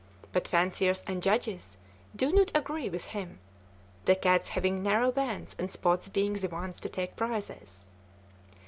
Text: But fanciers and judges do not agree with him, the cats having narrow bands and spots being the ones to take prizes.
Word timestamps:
But 0.31 0.47
fanciers 0.47 1.03
and 1.05 1.21
judges 1.21 1.77
do 2.15 2.31
not 2.31 2.49
agree 2.55 2.89
with 2.89 3.05
him, 3.05 3.37
the 4.05 4.15
cats 4.15 4.49
having 4.49 4.81
narrow 4.81 5.11
bands 5.11 5.55
and 5.59 5.69
spots 5.71 6.07
being 6.07 6.33
the 6.33 6.49
ones 6.49 6.79
to 6.79 6.89
take 6.89 7.15
prizes. 7.15 7.85